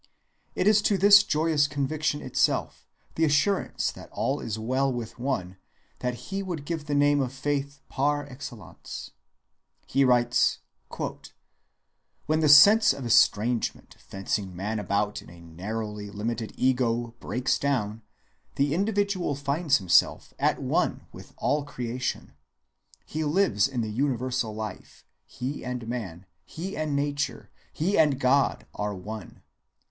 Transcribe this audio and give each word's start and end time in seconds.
It 0.55 0.65
is 0.65 0.81
to 0.89 0.97
the 0.97 1.09
joyous 1.11 1.67
conviction 1.67 2.23
itself, 2.23 2.87
the 3.13 3.23
assurance 3.23 3.91
that 3.91 4.09
all 4.11 4.39
is 4.39 4.57
well 4.57 4.91
with 4.91 5.19
one, 5.19 5.57
that 5.99 6.15
he 6.15 6.41
would 6.41 6.65
give 6.65 6.85
the 6.85 6.95
name 6.95 7.21
of 7.21 7.31
faith 7.31 7.81
par 7.87 8.25
excellence. 8.27 9.11
"When 9.93 10.25
the 12.39 12.49
sense 12.49 12.93
of 12.93 13.05
estrangement," 13.05 13.93
he 13.93 13.99
writes, 13.99 14.03
"fencing 14.03 14.55
man 14.55 14.79
about 14.79 15.21
in 15.21 15.29
a 15.29 15.39
narrowly 15.39 16.09
limited 16.09 16.53
ego, 16.57 17.13
breaks 17.19 17.59
down, 17.59 18.01
the 18.55 18.73
individual 18.73 19.35
finds 19.35 19.77
himself 19.77 20.33
'at 20.39 20.59
one 20.59 21.05
with 21.11 21.31
all 21.37 21.63
creation.' 21.63 22.33
He 23.05 23.23
lives 23.23 23.67
in 23.67 23.81
the 23.81 23.91
universal 23.91 24.55
life; 24.55 25.05
he 25.27 25.63
and 25.63 25.87
man, 25.87 26.25
he 26.43 26.75
and 26.75 26.95
nature, 26.95 27.51
he 27.71 27.99
and 27.99 28.19
God, 28.19 28.65
are 28.73 28.95
one. 28.95 29.43